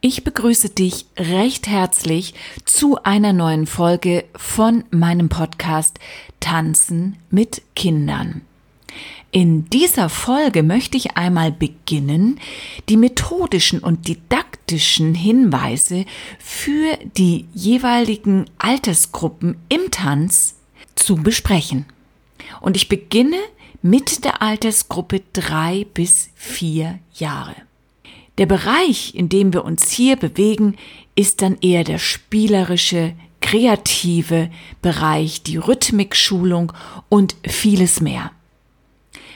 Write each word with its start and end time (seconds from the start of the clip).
Ich 0.00 0.22
begrüße 0.22 0.68
dich 0.68 1.06
recht 1.16 1.66
herzlich 1.66 2.32
zu 2.64 3.02
einer 3.02 3.32
neuen 3.32 3.66
Folge 3.66 4.26
von 4.36 4.84
meinem 4.92 5.28
Podcast 5.28 5.98
Tanzen 6.38 7.16
mit 7.30 7.62
Kindern. 7.74 8.42
In 9.32 9.68
dieser 9.70 10.08
Folge 10.08 10.62
möchte 10.62 10.96
ich 10.96 11.16
einmal 11.16 11.50
beginnen, 11.50 12.38
die 12.88 12.96
methodischen 12.96 13.80
und 13.80 14.06
didaktischen 14.06 15.16
Hinweise 15.16 16.04
für 16.38 16.96
die 17.16 17.46
jeweiligen 17.52 18.48
Altersgruppen 18.58 19.56
im 19.68 19.90
Tanz 19.90 20.54
zu 20.94 21.16
besprechen. 21.16 21.86
Und 22.60 22.76
ich 22.76 22.88
beginne 22.88 23.40
mit 23.82 24.24
der 24.24 24.42
Altersgruppe 24.42 25.22
drei 25.32 25.86
bis 25.92 26.30
vier 26.36 27.00
Jahre. 27.14 27.67
Der 28.38 28.46
Bereich, 28.46 29.14
in 29.14 29.28
dem 29.28 29.52
wir 29.52 29.64
uns 29.64 29.90
hier 29.90 30.16
bewegen, 30.16 30.76
ist 31.16 31.42
dann 31.42 31.58
eher 31.60 31.82
der 31.82 31.98
spielerische, 31.98 33.14
kreative 33.40 34.50
Bereich, 34.80 35.42
die 35.42 35.56
Rhythmikschulung 35.56 36.72
und 37.08 37.36
vieles 37.46 38.00
mehr. 38.00 38.30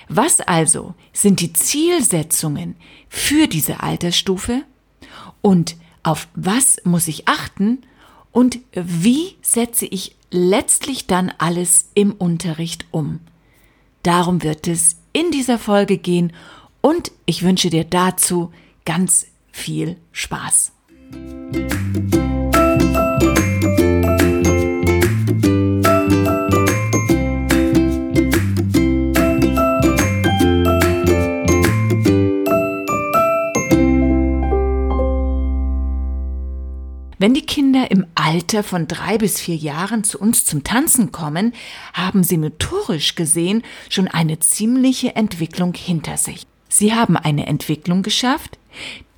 Was 0.09 0.41
also 0.41 0.95
sind 1.13 1.41
die 1.41 1.53
Zielsetzungen 1.53 2.77
für 3.09 3.47
diese 3.47 3.83
Altersstufe 3.83 4.63
und 5.41 5.77
auf 6.03 6.29
was 6.35 6.77
muss 6.85 7.09
ich 7.09 7.29
achten 7.29 7.79
und 8.31 8.59
wie 8.73 9.37
setze 9.43 9.87
ich 9.87 10.15
letztlich 10.31 11.07
dann 11.07 11.33
alles 11.39 11.89
im 11.95 12.13
Unterricht 12.13 12.87
um? 12.91 13.21
Darum 14.03 14.43
wird 14.43 14.69
es 14.69 14.97
in 15.13 15.31
dieser 15.31 15.59
Folge 15.59 15.99
gehen 15.99 16.33
und 16.81 17.13
ich 17.27 17.43
wünsche 17.43 17.71
dir 17.71 17.85
dazu 17.85 18.53
ganz 18.85 19.27
viel 19.51 19.97
Spaß. 20.13 20.73
Wenn 37.23 37.35
die 37.35 37.47
Kinder 37.47 37.89
im 37.93 38.05
Alter 38.17 38.65
von 38.65 38.89
drei 38.89 39.17
bis 39.17 39.41
vier 39.41 39.55
Jahren 39.55 40.03
zu 40.03 40.19
uns 40.19 40.45
zum 40.45 40.65
Tanzen 40.65 41.13
kommen, 41.13 41.55
haben 41.93 42.25
sie 42.25 42.37
motorisch 42.37 43.15
gesehen 43.15 43.63
schon 43.89 44.09
eine 44.09 44.41
ziemliche 44.41 45.15
Entwicklung 45.15 45.73
hinter 45.73 46.17
sich. 46.17 46.47
Sie 46.75 46.95
haben 46.95 47.19
eine 47.19 47.47
Entwicklung 47.49 48.03
geschafft, 48.03 48.59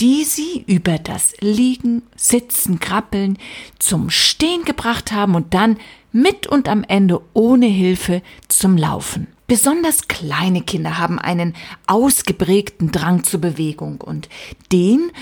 die 0.00 0.24
sie 0.24 0.64
über 0.66 0.98
das 0.98 1.34
Liegen, 1.38 2.02
Sitzen, 2.16 2.80
Krabbeln 2.80 3.38
zum 3.78 4.10
Stehen 4.10 4.64
gebracht 4.64 5.12
haben 5.12 5.36
und 5.36 5.54
dann 5.54 5.78
mit 6.10 6.48
und 6.48 6.68
am 6.68 6.82
Ende 6.82 7.20
ohne 7.32 7.66
Hilfe 7.66 8.22
zum 8.48 8.76
Laufen. 8.76 9.28
Besonders 9.46 10.08
kleine 10.08 10.62
Kinder 10.62 10.98
haben 10.98 11.20
einen 11.20 11.54
ausgeprägten 11.86 12.90
Drang 12.90 13.22
zur 13.22 13.40
Bewegung 13.40 14.00
und 14.00 14.28
den 14.72 15.12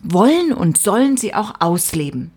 wollen 0.00 0.52
und 0.52 0.78
sollen 0.78 1.16
sie 1.16 1.34
auch 1.34 1.60
ausleben. 1.60 2.32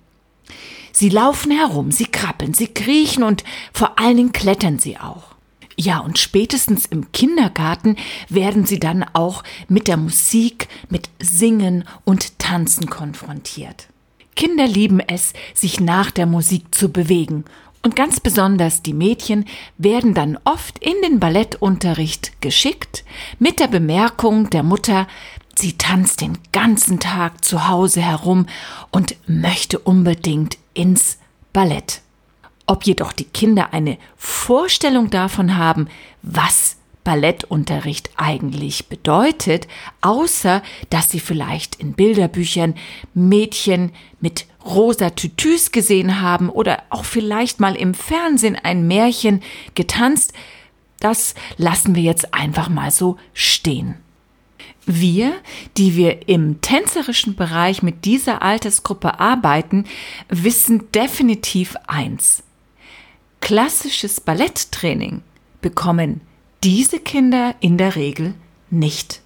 Sie 0.92 1.10
laufen 1.10 1.50
herum, 1.50 1.92
sie 1.92 2.06
krabbeln, 2.06 2.54
sie 2.54 2.68
kriechen 2.68 3.24
und 3.24 3.44
vor 3.74 3.98
allen 3.98 4.18
Dingen 4.18 4.32
klettern 4.32 4.78
sie 4.78 5.00
auch. 5.00 5.39
Ja, 5.82 6.00
und 6.00 6.20
spätestens 6.20 6.86
im 6.88 7.14
Kindergarten 7.14 7.96
werden 8.28 8.66
sie 8.66 8.82
dann 8.82 9.06
auch 9.14 9.44
mit 9.70 9.88
der 9.88 9.96
Musik, 9.96 10.68
mit 10.90 11.10
Singen 11.22 11.86
und 12.04 12.38
Tanzen 12.38 12.90
konfrontiert. 12.90 13.88
Kinder 14.36 14.68
lieben 14.68 15.00
es, 15.00 15.32
sich 15.54 15.80
nach 15.80 16.12
der 16.12 16.26
Musik 16.26 16.76
zu 16.76 16.92
bewegen. 16.92 17.46
Und 17.82 17.96
ganz 17.96 18.20
besonders 18.20 18.82
die 18.84 18.92
Mädchen 18.92 19.46
werden 19.78 20.14
dann 20.14 20.38
oft 20.44 20.80
in 20.80 20.96
den 21.02 21.22
Ballettunterricht 21.22 22.42
geschickt, 22.42 23.06
mit 23.40 23.62
der 23.62 23.68
Bemerkung 23.68 24.50
der 24.50 24.64
Mutter, 24.64 25.08
sie 25.56 25.78
tanzt 25.78 26.20
den 26.20 26.38
ganzen 26.52 27.00
Tag 27.00 27.46
zu 27.46 27.70
Hause 27.70 28.02
herum 28.02 28.48
und 28.92 29.16
möchte 29.28 29.80
unbedingt 29.80 30.58
ins 30.74 31.20
Ballett. 31.54 32.02
Ob 32.70 32.84
jedoch 32.84 33.14
die 33.14 33.24
Kinder 33.24 33.74
eine 33.74 33.98
Vorstellung 34.16 35.10
davon 35.10 35.58
haben, 35.58 35.88
was 36.22 36.78
Ballettunterricht 37.04 38.12
eigentlich 38.16 38.90
bedeutet, 38.90 39.68
außer 40.02 40.62
dass 40.92 41.10
sie 41.10 41.20
vielleicht 41.20 41.78
in 41.78 41.94
Bilderbüchern 41.94 42.76
Mädchen 43.16 43.92
mit 44.22 44.46
rosa 44.64 45.10
Tütüs 45.10 45.72
gesehen 45.72 46.22
haben 46.22 46.52
oder 46.52 46.84
auch 46.92 47.06
vielleicht 47.06 47.60
mal 47.60 47.76
im 47.76 47.96
Fernsehen 47.96 48.56
ein 48.56 48.86
Märchen 48.86 49.42
getanzt, 49.74 50.34
das 51.00 51.34
lassen 51.58 51.96
wir 51.96 52.04
jetzt 52.04 52.36
einfach 52.36 52.70
mal 52.70 52.92
so 52.92 53.18
stehen. 53.34 53.96
Wir, 54.86 55.34
die 55.78 55.96
wir 55.96 56.30
im 56.30 56.62
tänzerischen 56.62 57.36
Bereich 57.36 57.82
mit 57.82 58.06
dieser 58.06 58.44
Altersgruppe 58.44 59.20
arbeiten, 59.20 59.86
wissen 60.30 60.92
definitiv 60.92 61.76
eins 61.88 62.44
klassisches 63.50 64.22
Balletttraining 64.22 65.24
bekommen 65.60 66.22
diese 66.64 67.00
Kinder 67.00 67.56
in 67.62 67.80
der 67.80 67.96
Regel 67.96 68.36
nicht. 68.70 69.22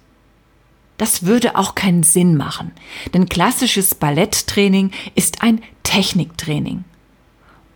Das 0.96 1.26
würde 1.26 1.56
auch 1.56 1.74
keinen 1.74 2.04
Sinn 2.04 2.34
machen, 2.34 2.72
denn 3.12 3.28
klassisches 3.28 3.94
Balletttraining 3.94 4.92
ist 5.14 5.42
ein 5.42 5.62
Techniktraining. 5.82 6.84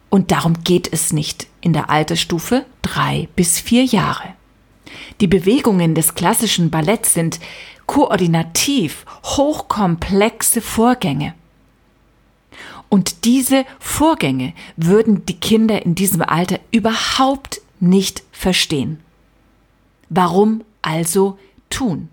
Und 0.09 0.31
darum 0.31 0.65
geht 0.65 0.91
es 0.91 1.13
nicht 1.13 1.49
in 1.61 1.75
der 1.75 1.91
Altersstufe 1.91 2.65
drei 2.81 3.29
bis 3.37 3.61
vier 3.61 3.85
Jahre. 3.85 4.33
Die 5.21 5.27
Bewegungen 5.27 5.95
des 5.95 6.15
klassischen 6.15 6.71
Balletts 6.71 7.13
sind 7.13 7.41
koordinativ 7.85 9.05
hochkomplexe 9.23 10.63
Vorgänge. 10.63 11.35
Und 12.89 13.25
diese 13.25 13.65
Vorgänge 13.79 14.55
würden 14.77 15.27
die 15.27 15.39
Kinder 15.39 15.85
in 15.85 15.95
diesem 15.95 16.23
Alter 16.23 16.59
überhaupt 16.71 17.61
nicht 17.81 18.23
verstehen. 18.33 19.01
Warum 20.09 20.65
also 20.83 21.39
tun? 21.71 22.09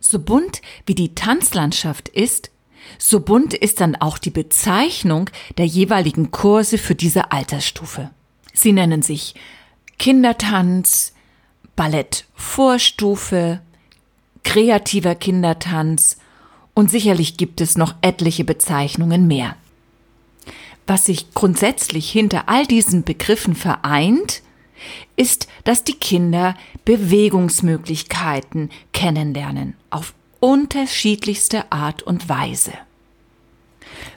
So 0.00 0.18
bunt 0.18 0.62
wie 0.86 0.94
die 0.94 1.14
Tanzlandschaft 1.14 2.08
ist, 2.08 2.50
so 2.98 3.20
bunt 3.20 3.54
ist 3.54 3.80
dann 3.80 3.96
auch 3.96 4.18
die 4.18 4.30
Bezeichnung 4.30 5.30
der 5.56 5.66
jeweiligen 5.66 6.30
Kurse 6.30 6.78
für 6.78 6.94
diese 6.94 7.32
Altersstufe. 7.32 8.10
Sie 8.52 8.72
nennen 8.72 9.02
sich 9.02 9.34
Kindertanz, 9.98 11.14
Ballettvorstufe, 11.76 13.60
kreativer 14.44 15.14
Kindertanz 15.14 16.18
und 16.74 16.90
sicherlich 16.90 17.36
gibt 17.36 17.60
es 17.60 17.76
noch 17.76 17.94
etliche 18.02 18.44
Bezeichnungen 18.44 19.26
mehr. 19.26 19.56
Was 20.86 21.06
sich 21.06 21.32
grundsätzlich 21.32 22.10
hinter 22.10 22.48
all 22.48 22.66
diesen 22.66 23.04
Begriffen 23.04 23.54
vereint, 23.54 24.42
ist, 25.16 25.48
dass 25.62 25.84
die 25.84 25.94
Kinder 25.94 26.56
Bewegungsmöglichkeiten 26.84 28.70
kennenlernen 28.92 29.74
auf 29.88 30.12
unterschiedlichste 30.40 31.72
Art 31.72 32.02
und 32.02 32.28
Weise. 32.28 32.72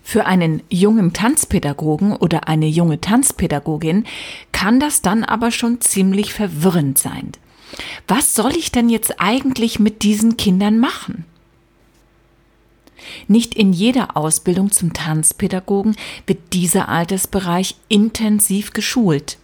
Für 0.03 0.25
einen 0.25 0.63
jungen 0.69 1.13
Tanzpädagogen 1.13 2.16
oder 2.16 2.47
eine 2.47 2.68
junge 2.68 3.00
Tanzpädagogin 3.00 4.06
kann 4.51 4.79
das 4.79 5.01
dann 5.01 5.24
aber 5.24 5.51
schon 5.51 5.79
ziemlich 5.79 6.34
verwirrend 6.34 6.97
sein. 6.97 7.31
Was 8.07 8.34
soll 8.34 8.56
ich 8.57 8.72
denn 8.72 8.89
jetzt 8.89 9.19
eigentlich 9.19 9.79
mit 9.79 10.03
diesen 10.03 10.35
Kindern 10.35 10.79
machen? 10.79 11.25
Nicht 13.28 13.56
in 13.56 13.74
jeder 13.74 14.18
Ausbildung 14.18 14.72
zum 14.72 14.94
Tanzpädagogen 14.94 15.95
wird 16.25 16.54
dieser 16.54 16.89
Altersbereich 16.89 17.75
intensiv 17.88 18.74
geschult. 18.74 19.38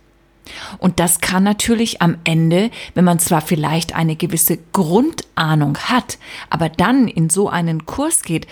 Und 0.78 1.00
das 1.00 1.22
kann 1.22 1.44
natürlich 1.44 2.02
am 2.02 2.18
Ende, 2.24 2.70
wenn 2.96 3.06
man 3.06 3.20
zwar 3.20 3.42
vielleicht 3.42 3.96
eine 3.96 4.16
gewisse 4.16 4.58
Grundahnung 4.74 5.78
hat, 5.78 6.18
aber 6.50 6.70
dann 6.70 7.08
in 7.08 7.30
so 7.30 7.50
einen 7.50 7.86
Kurs 7.86 8.24
geht, 8.24 8.48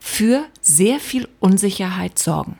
für 0.00 0.44
sehr 0.60 1.00
viel 1.00 1.28
Unsicherheit 1.40 2.18
sorgen. 2.18 2.56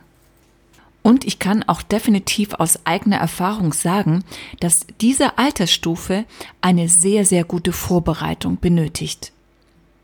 Und 1.02 1.24
ich 1.24 1.38
kann 1.38 1.62
auch 1.62 1.82
definitiv 1.82 2.54
aus 2.54 2.84
eigener 2.84 3.16
Erfahrung 3.16 3.72
sagen, 3.72 4.24
dass 4.60 4.86
diese 5.00 5.38
Altersstufe 5.38 6.24
eine 6.60 6.88
sehr, 6.88 7.24
sehr 7.24 7.44
gute 7.44 7.72
Vorbereitung 7.72 8.58
benötigt. 8.58 9.32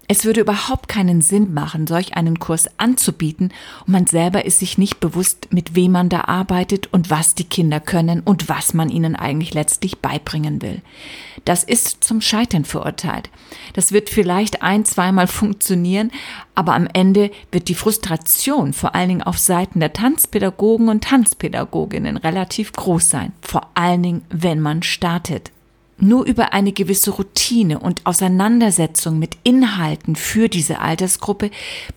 Es 0.06 0.24
würde 0.24 0.42
überhaupt 0.42 0.88
keinen 0.88 1.22
Sinn 1.22 1.54
machen, 1.54 1.86
solch 1.86 2.14
einen 2.16 2.38
Kurs 2.38 2.68
anzubieten 2.76 3.52
und 3.86 3.92
man 3.92 4.06
selber 4.06 4.44
ist 4.44 4.58
sich 4.58 4.76
nicht 4.76 5.00
bewusst, 5.00 5.48
mit 5.50 5.74
wem 5.74 5.92
man 5.92 6.10
da 6.10 6.22
arbeitet 6.22 6.92
und 6.92 7.08
was 7.08 7.34
die 7.34 7.44
Kinder 7.44 7.80
können 7.80 8.20
und 8.20 8.48
was 8.48 8.74
man 8.74 8.90
ihnen 8.90 9.16
eigentlich 9.16 9.54
letztlich 9.54 9.98
beibringen 9.98 10.60
will. 10.60 10.82
Das 11.46 11.64
ist 11.64 12.04
zum 12.04 12.20
Scheitern 12.20 12.64
verurteilt. 12.64 13.30
Das 13.72 13.92
wird 13.92 14.10
vielleicht 14.10 14.62
ein, 14.62 14.84
zweimal 14.84 15.26
funktionieren, 15.26 16.10
aber 16.54 16.74
am 16.74 16.86
Ende 16.92 17.30
wird 17.50 17.68
die 17.68 17.74
Frustration 17.74 18.74
vor 18.74 18.94
allen 18.94 19.08
Dingen 19.08 19.22
auf 19.22 19.38
Seiten 19.38 19.80
der 19.80 19.94
Tanzpädagogen 19.94 20.88
und 20.88 21.04
Tanzpädagoginnen 21.04 22.18
relativ 22.18 22.72
groß 22.72 23.08
sein. 23.08 23.32
Vor 23.40 23.68
allen 23.74 24.02
Dingen, 24.02 24.22
wenn 24.28 24.60
man 24.60 24.82
startet. 24.82 25.50
Nur 25.96 26.24
über 26.26 26.52
eine 26.52 26.72
gewisse 26.72 27.12
Routine 27.12 27.78
und 27.78 28.04
Auseinandersetzung 28.04 29.18
mit 29.18 29.36
Inhalten 29.44 30.16
für 30.16 30.48
diese 30.48 30.80
Altersgruppe 30.80 31.50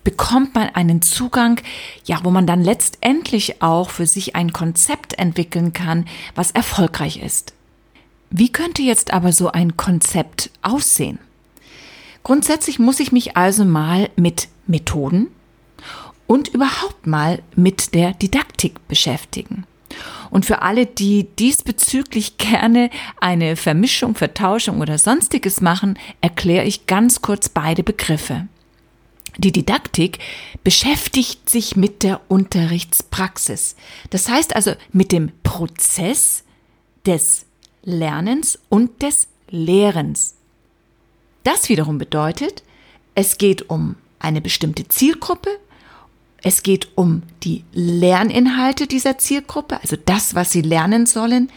bekommt 0.04 0.54
man 0.54 0.68
einen 0.68 1.02
Zugang, 1.02 1.60
ja, 2.04 2.20
wo 2.22 2.30
man 2.30 2.46
dann 2.46 2.62
letztendlich 2.62 3.60
auch 3.60 3.90
für 3.90 4.06
sich 4.06 4.36
ein 4.36 4.52
Konzept 4.52 5.18
entwickeln 5.18 5.72
kann, 5.72 6.06
was 6.36 6.52
erfolgreich 6.52 7.20
ist. 7.20 7.54
Wie 8.30 8.52
könnte 8.52 8.82
jetzt 8.82 9.12
aber 9.12 9.32
so 9.32 9.50
ein 9.50 9.76
Konzept 9.76 10.50
aussehen? 10.62 11.18
Grundsätzlich 12.22 12.78
muss 12.78 13.00
ich 13.00 13.10
mich 13.10 13.36
also 13.36 13.64
mal 13.64 14.10
mit 14.16 14.48
Methoden 14.66 15.28
und 16.26 16.48
überhaupt 16.48 17.06
mal 17.06 17.42
mit 17.56 17.94
der 17.94 18.12
Didaktik 18.12 18.86
beschäftigen. 18.86 19.64
Und 20.30 20.46
für 20.46 20.62
alle, 20.62 20.86
die 20.86 21.24
diesbezüglich 21.24 22.38
gerne 22.38 22.90
eine 23.20 23.56
Vermischung, 23.56 24.14
Vertauschung 24.14 24.80
oder 24.80 24.98
sonstiges 24.98 25.60
machen, 25.60 25.98
erkläre 26.20 26.64
ich 26.64 26.86
ganz 26.86 27.22
kurz 27.22 27.48
beide 27.48 27.82
Begriffe. 27.82 28.46
Die 29.36 29.52
Didaktik 29.52 30.18
beschäftigt 30.64 31.48
sich 31.48 31.76
mit 31.76 32.02
der 32.02 32.20
Unterrichtspraxis. 32.28 33.76
Das 34.10 34.28
heißt 34.28 34.56
also 34.56 34.72
mit 34.92 35.12
dem 35.12 35.30
Prozess 35.44 36.42
des 37.06 37.46
Lernens 37.84 38.58
und 38.68 39.02
des 39.02 39.28
Lehrens. 39.48 40.34
Das 41.44 41.68
wiederum 41.68 41.98
bedeutet, 41.98 42.64
es 43.14 43.38
geht 43.38 43.70
um 43.70 43.96
eine 44.18 44.40
bestimmte 44.40 44.88
Zielgruppe, 44.88 45.50
es 46.42 46.62
geht 46.62 46.88
um 46.94 47.22
die 47.42 47.64
Lerninhalte 47.72 48.86
dieser 48.86 49.18
Zielgruppe, 49.18 49.80
also 49.80 49.96
das, 49.96 50.34
was 50.34 50.52
sie 50.52 50.62
lernen 50.62 51.06
sollen. 51.06 51.50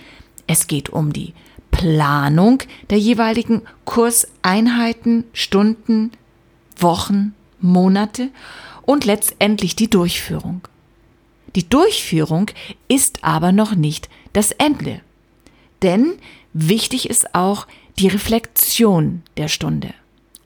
Es 0.48 0.68
geht 0.68 0.89
um 0.89 1.13
die 1.13 1.33
Planung 1.69 2.63
der 2.89 2.98
jeweiligen 2.98 3.62
Kurseinheiten, 3.86 5.25
Stunden, 5.33 6.12
Wochen, 6.78 7.33
Monate 7.60 8.30
und 8.81 9.06
letztendlich 9.06 9.75
die 9.75 9.89
Durchführung. 9.89 10.68
Die 11.56 11.68
Durchführung 11.68 12.48
ist 12.88 13.24
aber 13.24 13.51
noch 13.51 13.75
nicht 13.75 14.10
das 14.33 14.51
Ende. 14.51 15.01
Denn 15.81 16.13
wichtig 16.54 17.10
ist 17.10 17.36
auch 17.36 17.68
die 18.00 18.07
Reflexion 18.07 19.22
der 19.38 19.48
Stunde, 19.48 19.94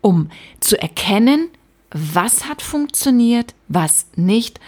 um 0.02 0.30
zu 0.60 0.82
erkennen, 0.82 1.50
was 1.97 2.44
hat 2.44 2.62
funktioniert, 2.62 3.56
was 3.69 4.07
nicht 4.18 4.59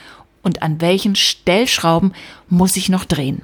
und 0.43 0.61
an 0.61 0.79
welchen 0.79 1.17
Stellschrauben 1.17 2.13
muss 2.47 2.77
ich 2.77 2.87
noch 2.87 3.03
drehen. 3.03 3.41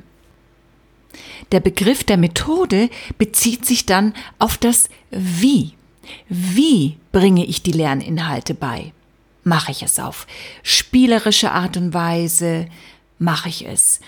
Der 1.52 1.60
Begriff 1.60 2.06
der 2.06 2.16
Methode 2.16 2.90
bezieht 3.18 3.66
sich 3.66 3.86
dann 3.86 4.14
auf 4.40 4.58
das 4.58 4.88
Wie. 5.12 5.74
Wie 6.30 6.96
bringe 7.12 7.46
ich 7.46 7.62
die 7.62 7.74
Lerninhalte 7.74 8.54
bei? 8.54 8.94
Mache 9.44 9.72
ich 9.72 9.84
es 9.84 10.00
auf 10.00 10.28
spielerische 10.64 11.52
Art 11.52 11.76
und 11.76 11.94
Weise? 11.94 12.68
Mache 13.20 13.50
ich 13.50 13.68
es 13.68 14.00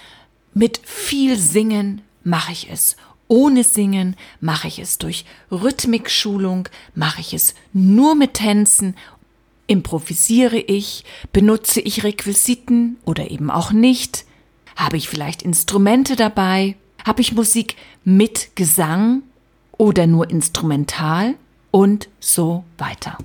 mit 0.53 0.79
viel 0.85 1.37
Singen? 1.37 2.01
Mache 2.23 2.53
ich 2.53 2.69
es 2.71 2.95
ohne 3.27 3.65
Singen? 3.65 4.15
Mache 4.39 4.69
ich 4.69 4.79
es 4.79 4.99
durch 4.99 5.25
Rhythmikschulung? 5.51 6.69
Mache 6.93 7.19
ich 7.19 7.33
es 7.33 7.55
nur 7.73 8.15
mit 8.15 8.35
Tänzen 8.35 8.95
Improvisiere 9.67 10.57
ich? 10.57 11.03
Benutze 11.33 11.81
ich 11.81 12.03
Requisiten 12.03 12.97
oder 13.05 13.31
eben 13.31 13.49
auch 13.49 13.71
nicht? 13.71 14.25
Habe 14.75 14.97
ich 14.97 15.09
vielleicht 15.09 15.41
Instrumente 15.41 16.15
dabei? 16.15 16.75
Habe 17.03 17.21
ich 17.21 17.33
Musik 17.33 17.75
mit 18.03 18.55
Gesang 18.55 19.23
oder 19.77 20.07
nur 20.07 20.29
instrumental? 20.29 21.35
Und 21.71 22.07
so 22.21 22.63
weiter. 22.77 23.17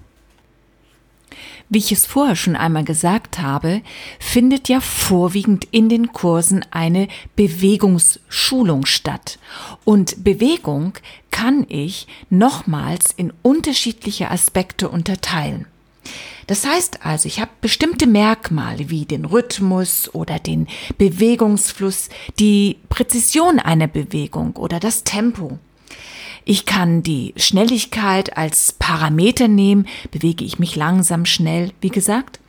Wie 1.69 1.79
ich 1.79 1.93
es 1.93 2.05
vorher 2.05 2.35
schon 2.35 2.57
einmal 2.57 2.83
gesagt 2.83 3.39
habe, 3.39 3.83
findet 4.19 4.69
ja 4.69 4.81
vorwiegend 4.81 5.69
in 5.71 5.89
den 5.89 6.13
Kursen 6.13 6.65
eine 6.73 7.07
Bewegungsschulung 7.37 8.87
statt. 8.87 9.39
Und 9.85 10.25
Bewegung 10.25 10.95
kann 11.31 11.65
ich 11.69 12.09
nochmals 12.29 13.13
in 13.17 13.33
unterschiedliche 13.43 14.33
Aspekte 14.33 14.89
unterteilen. 14.89 15.67
Das 16.47 16.67
heißt 16.67 17.05
also, 17.05 17.29
ich 17.29 17.41
habe 17.41 17.50
bestimmte 17.61 18.06
Merkmale 18.06 18.91
wie 18.91 19.05
den 19.05 19.25
Rhythmus 19.25 20.12
oder 20.14 20.38
den 20.38 20.67
Bewegungsfluss, 20.99 22.08
die 22.38 22.79
Präzision 22.88 23.58
einer 23.58 23.87
Bewegung 23.87 24.56
oder 24.56 24.81
das 24.81 25.05
Tempo. 25.05 25.58
Ich 26.44 26.67
kann 26.67 27.02
die 27.02 27.35
Schnelligkeit 27.37 28.37
als 28.37 28.73
Parameter 28.73 29.47
nehmen, 29.47 29.87
bewege 30.11 30.44
ich 30.44 30.58
mich 30.58 30.75
langsam, 30.75 31.26
schnell, 31.26 31.73
wie 31.81 31.91
gesagt, 31.91 32.41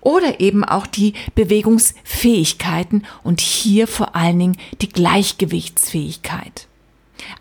oder 0.00 0.40
eben 0.40 0.64
auch 0.64 0.86
die 0.86 1.14
Bewegungsfähigkeiten 1.34 3.04
und 3.24 3.40
hier 3.40 3.88
vor 3.88 4.14
allen 4.14 4.38
Dingen 4.38 4.58
die 4.80 4.88
Gleichgewichtsfähigkeit. 4.88 6.68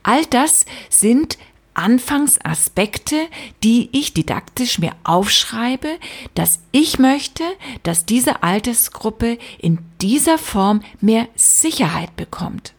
All 0.04 0.26
das 0.26 0.66
sind 0.90 1.38
Anfangsaspekte, 1.78 3.28
die 3.64 3.90
ich 3.92 4.14
didaktisch 4.14 4.80
mir 4.80 4.94
aufschreibe, 5.04 5.88
dass 6.34 6.60
ich 6.72 7.00
möchte, 7.00 7.44
dass 7.84 8.06
diese 8.06 8.44
Altersgruppe 8.44 9.38
in 9.60 9.80
dieser 10.02 10.38
Form 10.38 10.82
mehr 11.02 11.28
Sicherheit 11.36 12.16
bekommt. 12.16 12.74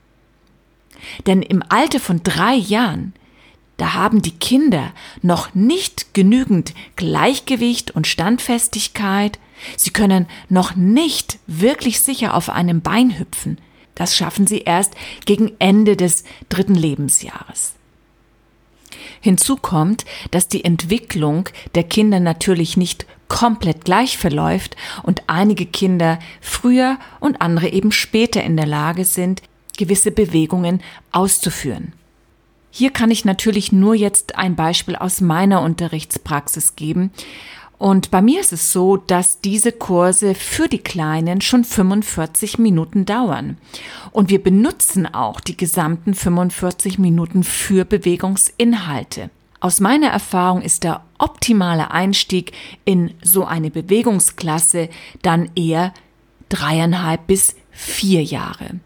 Denn 1.26 1.42
im 1.42 1.62
Alter 1.68 2.00
von 2.00 2.22
drei 2.22 2.54
Jahren, 2.54 3.14
da 3.76 3.94
haben 3.94 4.22
die 4.22 4.36
Kinder 4.36 4.92
noch 5.22 5.54
nicht 5.54 6.12
genügend 6.12 6.74
Gleichgewicht 6.96 7.92
und 7.92 8.08
Standfestigkeit, 8.08 9.38
sie 9.76 9.90
können 9.90 10.26
noch 10.48 10.74
nicht 10.74 11.38
wirklich 11.46 12.00
sicher 12.00 12.34
auf 12.34 12.50
einem 12.50 12.82
Bein 12.82 13.18
hüpfen. 13.18 13.58
Das 13.94 14.16
schaffen 14.16 14.46
sie 14.46 14.58
erst 14.58 14.94
gegen 15.24 15.52
Ende 15.58 15.96
des 15.96 16.24
dritten 16.48 16.74
Lebensjahres. 16.74 17.77
Hinzu 19.20 19.56
kommt, 19.56 20.04
dass 20.30 20.48
die 20.48 20.64
Entwicklung 20.64 21.48
der 21.74 21.84
Kinder 21.84 22.20
natürlich 22.20 22.76
nicht 22.76 23.06
komplett 23.28 23.84
gleich 23.84 24.16
verläuft 24.18 24.76
und 25.02 25.22
einige 25.26 25.66
Kinder 25.66 26.18
früher 26.40 26.98
und 27.20 27.40
andere 27.42 27.68
eben 27.68 27.92
später 27.92 28.42
in 28.42 28.56
der 28.56 28.66
Lage 28.66 29.04
sind, 29.04 29.42
gewisse 29.76 30.10
Bewegungen 30.10 30.80
auszuführen. 31.12 31.92
Hier 32.70 32.90
kann 32.90 33.10
ich 33.10 33.24
natürlich 33.24 33.72
nur 33.72 33.94
jetzt 33.94 34.36
ein 34.36 34.54
Beispiel 34.54 34.96
aus 34.96 35.20
meiner 35.20 35.62
Unterrichtspraxis 35.62 36.76
geben 36.76 37.10
und 37.78 38.10
bei 38.10 38.20
mir 38.20 38.40
ist 38.40 38.52
es 38.52 38.72
so, 38.72 38.96
dass 38.96 39.40
diese 39.40 39.70
Kurse 39.70 40.34
für 40.34 40.68
die 40.68 40.80
Kleinen 40.80 41.40
schon 41.40 41.62
45 41.64 42.58
Minuten 42.58 43.06
dauern. 43.06 43.56
Und 44.10 44.30
wir 44.30 44.42
benutzen 44.42 45.06
auch 45.06 45.38
die 45.40 45.56
gesamten 45.56 46.14
45 46.14 46.98
Minuten 46.98 47.44
für 47.44 47.84
Bewegungsinhalte. 47.84 49.30
Aus 49.60 49.80
meiner 49.80 50.08
Erfahrung 50.08 50.62
ist 50.62 50.82
der 50.82 51.02
optimale 51.18 51.90
Einstieg 51.90 52.52
in 52.84 53.14
so 53.22 53.44
eine 53.44 53.70
Bewegungsklasse 53.70 54.88
dann 55.22 55.50
eher 55.54 55.92
dreieinhalb 56.48 57.26
bis 57.26 57.54
vier 57.70 58.22
Jahre. 58.22 58.80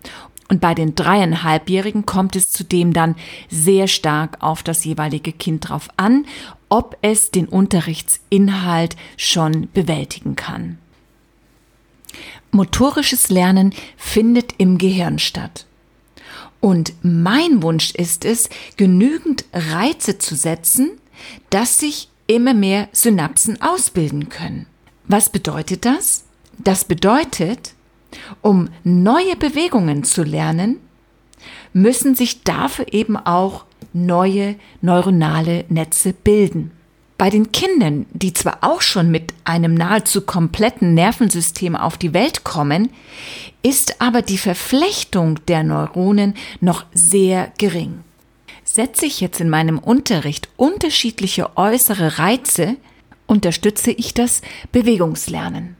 Und 0.53 0.61
bei 0.61 0.75
den 0.75 0.95
dreieinhalbjährigen 0.95 2.05
kommt 2.05 2.37
es 2.37 2.51
zudem 2.51 2.93
dann 2.93 3.17
sehr 3.49 3.89
stark 3.89 4.37
auf 4.43 4.63
das 4.63 4.85
jeweilige 4.85 5.33
Kind 5.33 5.67
drauf 5.67 5.89
an, 5.97 6.27
ob 6.69 6.99
es 7.01 7.31
den 7.31 7.49
Unterrichtsinhalt 7.49 8.97
schon 9.17 9.71
bewältigen 9.73 10.37
kann. 10.37 10.77
Motorisches 12.51 13.31
Lernen 13.31 13.73
findet 13.97 14.53
im 14.59 14.77
Gehirn 14.77 15.19
statt. 15.19 15.65
Und 16.61 16.93
mein 17.01 17.63
Wunsch 17.63 17.93
ist 17.93 18.27
es, 18.27 18.51
genügend 18.77 19.47
Reize 19.55 20.19
zu 20.19 20.37
setzen, 20.37 20.91
dass 21.49 21.79
sich 21.79 22.11
immer 22.27 22.53
mehr 22.53 22.91
Synapsen 22.93 23.63
ausbilden 23.63 24.29
können. 24.29 24.67
Was 25.05 25.31
bedeutet 25.31 25.87
das? 25.87 26.25
Das 26.59 26.85
bedeutet, 26.85 27.73
um 28.41 28.69
neue 28.85 29.37
Bewegungen 29.37 30.05
zu 30.05 30.23
lernen, 30.23 30.79
müssen 31.73 32.15
sich 32.15 32.43
dafür 32.43 32.93
eben 32.93 33.17
auch 33.17 33.65
neue 33.93 34.57
neuronale 34.81 35.65
Netze 35.69 36.13
bilden. 36.13 36.71
Bei 37.19 37.31
den 37.31 37.53
Kindern, 37.53 38.07
die 38.13 38.33
zwar 38.33 38.59
auch 38.63 38.81
schon 38.81 39.11
mit 39.11 39.33
einem 39.45 39.75
nahezu 39.75 40.23
kompletten 40.23 40.95
Nervensystem 40.95 41.77
auf 41.77 41.97
die 41.97 42.15
Welt 42.15 42.43
kommen, 42.43 42.91
ist 43.63 44.01
aber 44.01 44.23
die 44.23 44.39
Verflechtung 44.39 45.39
der 45.47 45.63
Neuronen 45.63 46.35
noch 46.61 46.85
sehr 46.93 47.53
gering. 47.59 48.01
Setze 48.65 49.07
ich 49.07 49.21
jetzt 49.21 49.41
in 49.41 49.51
meinem 49.51 49.79
Unterricht 49.79 50.49
unterschiedliche 50.57 51.57
äußere 51.57 52.19
Reize, 52.19 52.77
unterstütze 53.27 53.93
ich 53.93 54.15
das 54.15 54.43
Bewegungslernen. 54.73 55.77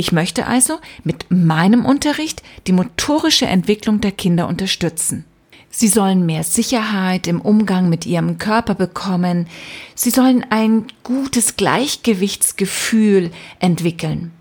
Ich 0.00 0.12
möchte 0.12 0.46
also 0.46 0.78
mit 1.04 1.26
meinem 1.28 1.84
Unterricht 1.84 2.42
die 2.66 2.72
motorische 2.72 3.44
Entwicklung 3.44 4.00
der 4.00 4.12
Kinder 4.12 4.48
unterstützen. 4.48 5.26
Sie 5.68 5.88
sollen 5.88 6.24
mehr 6.24 6.42
Sicherheit 6.42 7.26
im 7.26 7.38
Umgang 7.38 7.90
mit 7.90 8.06
ihrem 8.06 8.38
Körper 8.38 8.74
bekommen. 8.74 9.46
Sie 9.94 10.08
sollen 10.08 10.46
ein 10.48 10.86
gutes 11.02 11.56
Gleichgewichtsgefühl 11.56 13.30
entwickeln. 13.58 14.32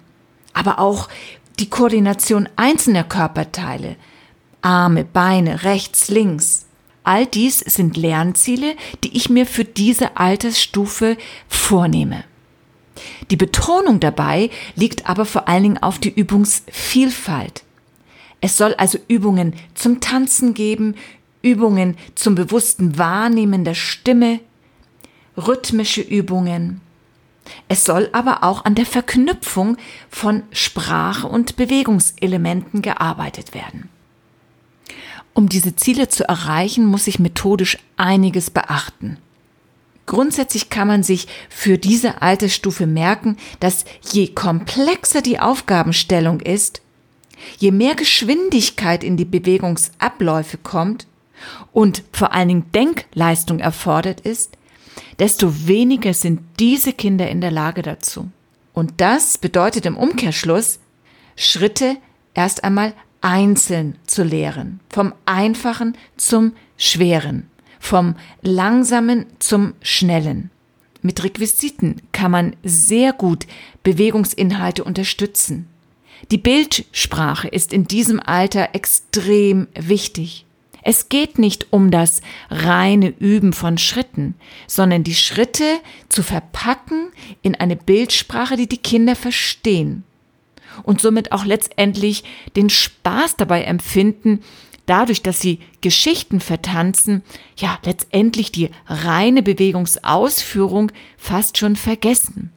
Aber 0.54 0.80
auch 0.80 1.10
die 1.60 1.70
Koordination 1.70 2.48
einzelner 2.56 3.04
Körperteile. 3.04 3.98
Arme, 4.62 5.04
Beine, 5.04 5.66
rechts, 5.66 6.08
links. 6.08 6.68
All 7.04 7.26
dies 7.26 7.60
sind 7.60 7.98
Lernziele, 7.98 8.78
die 9.04 9.18
ich 9.18 9.30
mir 9.30 9.46
für 9.46 9.66
diese 9.66 10.16
Altersstufe 10.16 11.18
vornehme. 11.50 12.24
Die 13.32 13.36
Betonung 13.36 14.00
dabei 14.00 14.50
liegt 14.76 15.10
aber 15.10 15.26
vor 15.26 15.48
allen 15.48 15.64
Dingen 15.64 15.78
auf 15.78 16.00
die 16.00 16.14
Übungsvielfalt. 16.14 17.64
Es 18.42 18.58
soll 18.58 18.74
also 18.76 18.98
Übungen 19.08 19.54
zum 19.74 20.00
Tanzen 20.00 20.54
geben, 20.54 20.96
Übungen 21.42 21.98
zum 22.16 22.36
bewussten 22.36 22.98
Wahrnehmen 22.98 23.64
der 23.64 23.76
Stimme, 23.76 24.40
rhythmische 25.38 26.02
Übungen. 26.02 26.82
Es 27.68 27.86
soll 27.86 28.10
aber 28.12 28.44
auch 28.44 28.66
an 28.66 28.76
der 28.76 28.86
Verknüpfung 28.86 29.78
von 30.10 30.44
Sprache 30.52 31.28
und 31.28 31.56
Bewegungselementen 31.56 32.82
gearbeitet 32.82 33.54
werden. 33.54 33.90
Um 35.34 35.48
diese 35.50 35.76
Ziele 35.76 36.10
zu 36.10 36.28
erreichen, 36.28 36.86
muss 36.86 37.08
ich 37.08 37.20
methodisch 37.20 37.78
einiges 37.98 38.50
beachten. 38.50 39.18
Grundsätzlich 40.10 40.72
kann 40.72 40.88
man 40.88 41.04
sich 41.04 41.28
für 41.50 41.78
diese 41.78 42.24
Altersstufe 42.24 42.88
merken, 42.88 43.38
dass 43.60 43.86
je 44.12 44.30
komplexer 44.30 45.22
die 45.22 45.40
Aufgabenstellung 45.40 46.40
ist, 46.40 46.82
je 47.60 47.70
mehr 47.70 47.94
Geschwindigkeit 47.94 49.04
in 49.04 49.18
die 49.18 49.26
Bewegungsabläufe 49.26 50.58
kommt, 50.58 51.06
und 51.72 52.04
vor 52.12 52.34
allen 52.34 52.48
Dingen 52.48 52.72
Denkleistung 52.74 53.60
erfordert 53.60 54.22
ist, 54.22 54.58
desto 55.20 55.68
weniger 55.68 56.16
sind 56.16 56.42
diese 56.60 56.92
Kinder 56.92 57.30
in 57.30 57.40
der 57.40 57.52
Lage 57.52 57.84
dazu. 57.84 58.32
Und 58.74 58.94
das 58.98 59.38
bedeutet 59.38 59.86
im 59.86 59.96
Umkehrschluss, 59.96 60.80
Schritte 61.36 61.98
erst 62.34 62.64
einmal 62.64 62.94
einzeln 63.22 63.96
zu 64.08 64.24
lehren, 64.24 64.80
vom 64.90 65.14
Einfachen 65.28 65.96
zum 66.18 66.54
Schweren, 66.78 67.49
vom 67.80 68.16
Langsamen 68.42 69.26
zum 69.40 69.74
Schnellen. 69.82 70.52
Mit 71.02 71.24
Requisiten 71.24 72.02
kann 72.12 72.32
man 72.32 72.56
sehr 72.64 73.14
gut 73.14 73.48
Bewegungsinhalte 73.84 74.84
unterstützen. 74.84 75.68
Die 76.32 76.38
Bildsprache 76.38 77.48
ist 77.48 77.72
in 77.72 77.86
diesem 77.86 78.20
Alter 78.20 78.70
extrem 78.74 79.68
wichtig. 79.76 80.46
Es 80.84 81.10
geht 81.10 81.40
nicht 81.40 81.68
um 81.72 81.92
das 81.92 82.22
reine 82.50 83.10
Üben 83.10 83.54
von 83.54 83.78
Schritten, 83.78 84.36
sondern 84.68 85.04
die 85.04 85.16
Schritte 85.16 85.80
zu 86.10 86.24
verpacken 86.24 87.10
in 87.42 87.56
eine 87.56 87.76
Bildsprache, 87.76 88.58
die 88.58 88.68
die 88.68 88.78
Kinder 88.78 89.16
verstehen 89.16 90.04
und 90.84 91.02
somit 91.02 91.32
auch 91.32 91.46
letztendlich 91.46 92.24
den 92.56 92.70
Spaß 92.70 93.36
dabei 93.38 93.64
empfinden, 93.64 94.42
dadurch, 94.90 95.22
dass 95.22 95.40
sie 95.40 95.60
Geschichten 95.82 96.40
vertanzen, 96.40 97.24
ja, 97.58 97.78
letztendlich 97.84 98.52
die 98.52 98.70
reine 98.88 99.44
Bewegungsausführung 99.44 100.92
fast 101.18 101.58
schon 101.58 101.76
vergessen. 101.76 102.52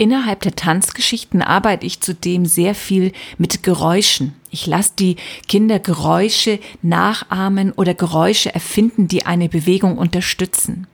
Innerhalb 0.00 0.40
der 0.40 0.56
Tanzgeschichten 0.56 1.42
arbeite 1.42 1.84
ich 1.84 2.00
zudem 2.00 2.46
sehr 2.46 2.74
viel 2.74 3.12
mit 3.36 3.62
Geräuschen. 3.62 4.34
Ich 4.50 4.66
lasse 4.66 4.92
die 4.98 5.16
Kinder 5.46 5.78
Geräusche 5.78 6.58
nachahmen 6.80 7.72
oder 7.72 7.92
Geräusche 7.92 8.54
erfinden, 8.54 9.08
die 9.08 9.26
eine 9.26 9.50
Bewegung 9.50 9.98
unterstützen. 9.98 10.86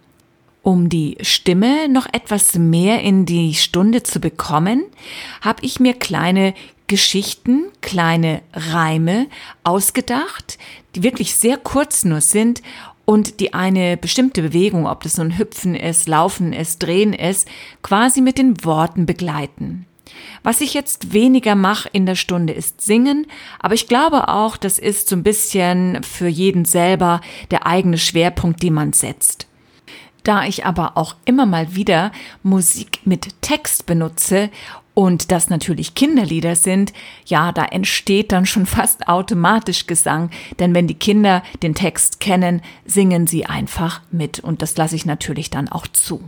Um 0.67 0.89
die 0.89 1.17
Stimme 1.21 1.89
noch 1.89 2.07
etwas 2.13 2.59
mehr 2.59 3.01
in 3.01 3.25
die 3.25 3.55
Stunde 3.55 4.03
zu 4.03 4.19
bekommen, 4.19 4.85
habe 5.41 5.65
ich 5.65 5.79
mir 5.79 5.95
kleine 5.95 6.55
Geschichten, 6.89 7.67
kleine 7.83 8.43
Reime 8.53 9.29
ausgedacht, 9.63 10.59
die 10.97 11.05
wirklich 11.05 11.37
sehr 11.37 11.57
kurz 11.57 12.05
nur 12.05 12.21
sind 12.21 12.63
und 13.05 13.39
die 13.39 13.55
eine 13.55 13.97
bestimmte 13.97 14.43
Bewegung, 14.43 14.89
ob 14.89 15.05
das 15.05 15.19
nun 15.19 15.39
Hüpfen 15.39 15.77
ist, 15.77 16.09
Laufen 16.09 16.53
ist, 16.53 16.83
Drehen 16.83 17.13
ist, 17.13 17.47
quasi 17.85 18.21
mit 18.21 18.37
den 18.37 18.65
Worten 18.65 19.07
begleiten. 19.07 19.87
Was 20.43 20.61
ich 20.61 20.75
jetzt 20.75 21.13
weniger 21.13 21.55
mache 21.55 21.89
in 21.93 22.07
der 22.07 22.17
Stunde 22.17 22.53
ist 22.53 22.81
singen, 22.81 23.29
aber 23.61 23.75
ich 23.75 23.87
glaube 23.87 24.27
auch, 24.27 24.57
das 24.57 24.81
ist 24.81 25.11
so 25.11 25.15
ein 25.15 25.23
bisschen 25.23 26.03
für 26.03 26.27
jeden 26.27 26.65
selber 26.65 27.21
der 27.53 27.69
eigene 27.69 27.99
Schwerpunkt, 27.99 28.65
den 28.65 28.75
man 28.75 28.93
setzt. 28.93 29.47
Da 30.27 30.45
ich 30.45 30.67
aber 30.67 30.97
auch 30.97 31.15
immer 31.25 31.47
mal 31.47 31.77
wieder 31.77 32.11
Musik 32.43 32.99
mit 33.05 33.41
Text 33.43 33.87
benutze 33.87 34.51
und 34.93 35.31
das 35.31 35.51
natürlich 35.51 35.95
Kinderlieder 35.95 36.57
sind, 36.57 36.93
ja, 37.27 37.53
da 37.53 37.65
entsteht 37.65 38.33
dann 38.33 38.45
schon 38.45 38.67
fast 38.67 39.07
automatisch 39.07 39.87
Gesang, 39.87 40.31
denn 40.59 40.75
wenn 40.75 40.89
die 40.89 40.99
Kinder 40.99 41.45
den 41.63 41.77
Text 41.77 42.19
kennen, 42.19 42.61
singen 42.85 43.29
sie 43.29 43.47
einfach 43.47 44.01
mit 44.11 44.41
und 44.41 44.63
das 44.63 44.77
lasse 44.77 44.97
ich 44.97 45.07
natürlich 45.07 45.49
dann 45.49 45.69
auch 45.69 45.87
zu. 45.87 46.21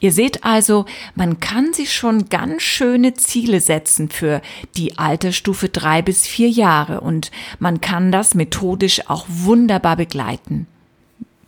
Ihr 0.00 0.12
seht 0.12 0.44
also, 0.44 0.84
man 1.14 1.40
kann 1.40 1.72
sich 1.72 1.94
schon 1.94 2.28
ganz 2.28 2.62
schöne 2.62 3.14
Ziele 3.14 3.62
setzen 3.62 4.10
für 4.10 4.42
die 4.76 4.98
Altersstufe 4.98 5.70
drei 5.70 6.02
bis 6.02 6.26
vier 6.26 6.50
Jahre 6.50 7.00
und 7.00 7.30
man 7.60 7.80
kann 7.80 8.12
das 8.12 8.34
methodisch 8.34 9.08
auch 9.08 9.24
wunderbar 9.26 9.96
begleiten. 9.96 10.66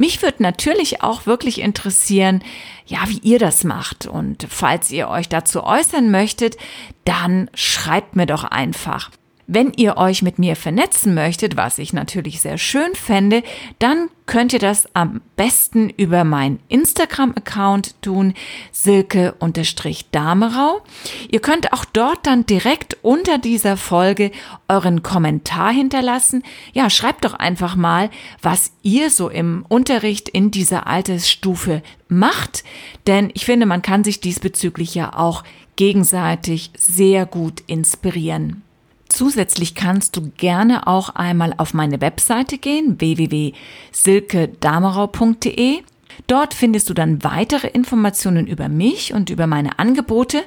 Mich 0.03 0.21
würde 0.21 0.43
natürlich 0.43 1.05
auch 1.05 1.27
wirklich 1.27 1.61
interessieren, 1.61 2.43
ja, 2.87 2.99
wie 3.07 3.21
ihr 3.21 3.39
das 3.39 3.63
macht. 3.63 4.05
Und 4.05 4.49
falls 4.51 4.91
ihr 4.91 5.09
euch 5.09 5.29
dazu 5.29 5.63
äußern 5.63 6.11
möchtet, 6.11 6.57
dann 7.05 7.49
schreibt 7.55 8.17
mir 8.17 8.27
doch 8.27 8.43
einfach. 8.43 9.13
Wenn 9.49 9.73
ihr 9.73 9.97
euch 9.97 10.23
mit 10.23 10.39
mir 10.39 10.55
vernetzen 10.55 11.15
möchtet, 11.15 11.57
was 11.57 11.79
ich 11.79 11.93
natürlich 11.93 12.41
sehr 12.41 12.59
schön 12.59 12.95
fände, 12.95 13.43
dann 13.81 14.09
könnt 14.27 14.53
ihr 14.53 14.61
das 14.61 14.87
am 14.95 15.21
besten 15.37 15.91
über 15.91 16.23
meinen 16.23 16.61
Instagram-Account 16.69 18.01
tun, 18.03 18.35
silke-damerau. 18.71 20.83
Ihr 21.29 21.41
könnt 21.41 21.73
auch 21.73 21.85
dort 21.85 22.25
dann 22.27 22.47
direkt 22.47 22.99
unter 23.03 23.39
dieser 23.39 23.77
Folge 23.77 24.31
euren 24.69 25.03
Kommentar 25.03 25.73
hinterlassen. 25.73 26.45
Ja, 26.73 26.89
schreibt 26.89 27.25
doch 27.25 27.35
einfach 27.35 27.75
mal, 27.75 28.11
was 28.41 28.71
ihr 28.83 29.11
so 29.11 29.29
im 29.29 29.67
Unterricht 29.69 30.29
in 30.29 30.53
dieser 30.53 30.87
Altersstufe 30.87 31.83
macht, 32.09 32.63
denn 33.09 33.33
ich 33.35 33.45
finde, 33.45 33.67
man 33.67 33.83
kann 33.83 34.05
sich 34.05 34.21
diesbezüglich 34.21 34.95
ja 34.95 35.19
auch 35.19 35.43
gegenseitig 35.77 36.71
sehr 36.77 37.27
gut 37.27 37.63
inspirieren. 37.67 38.63
Zusätzlich 39.13 39.75
kannst 39.75 40.17
du 40.17 40.31
gerne 40.39 40.87
auch 40.87 41.11
einmal 41.11 41.53
auf 41.59 41.75
meine 41.75 42.01
Webseite 42.01 42.57
gehen, 42.57 42.99
www.silkedamerau.de. 42.99 45.83
Dort 46.27 46.55
findest 46.55 46.89
du 46.89 46.95
dann 46.95 47.23
weitere 47.23 47.67
Informationen 47.67 48.47
über 48.47 48.71
mich 48.71 49.13
und 49.13 49.29
über 49.29 49.47
meine 49.47 49.79
Angebote 49.79 50.43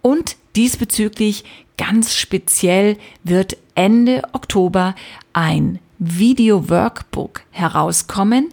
und 0.00 0.36
diesbezüglich 0.56 1.44
ganz 1.76 2.14
speziell 2.14 2.96
wird 3.24 3.58
Ende 3.74 4.22
Oktober 4.32 4.94
ein 5.34 5.78
Video-Workbook 5.98 7.42
herauskommen, 7.50 8.48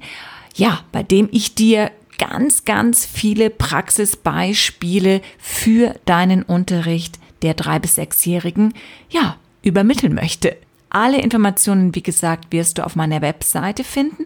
ja, 0.55 0.81
bei 0.91 1.01
dem 1.01 1.29
ich 1.31 1.55
dir 1.55 1.91
ganz, 2.17 2.65
ganz 2.65 3.05
viele 3.05 3.49
Praxisbeispiele 3.49 5.21
für 5.37 5.95
deinen 6.03 6.43
Unterricht 6.43 7.19
der 7.41 7.53
drei 7.53 7.79
bis 7.79 7.95
sechsjährigen, 7.95 8.73
ja, 9.09 9.37
übermitteln 9.65 10.13
möchte. 10.13 10.55
Alle 10.89 11.21
Informationen, 11.21 11.93
wie 11.93 12.03
gesagt, 12.03 12.53
wirst 12.53 12.77
du 12.77 12.85
auf 12.85 12.95
meiner 12.95 13.21
Webseite 13.21 13.83
finden. 13.83 14.25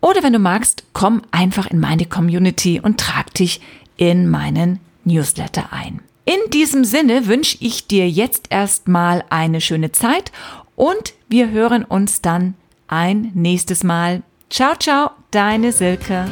Oder 0.00 0.24
wenn 0.24 0.32
du 0.32 0.40
magst, 0.40 0.82
komm 0.92 1.22
einfach 1.30 1.68
in 1.68 1.78
meine 1.78 2.06
Community 2.06 2.80
und 2.80 2.98
trag 2.98 3.32
dich 3.34 3.60
in 3.96 4.28
meinen 4.28 4.80
Newsletter 5.04 5.72
ein. 5.72 6.00
In 6.24 6.50
diesem 6.50 6.84
Sinne 6.84 7.26
wünsche 7.26 7.56
ich 7.60 7.86
dir 7.86 8.08
jetzt 8.08 8.46
erstmal 8.50 9.24
eine 9.30 9.60
schöne 9.60 9.92
Zeit 9.92 10.32
und 10.74 11.14
wir 11.28 11.50
hören 11.50 11.84
uns 11.84 12.20
dann 12.20 12.54
ein 12.88 13.30
nächstes 13.34 13.84
Mal. 13.84 14.22
Ciao, 14.50 14.74
ciao, 14.76 15.10
deine 15.30 15.72
Silke. 15.72 16.26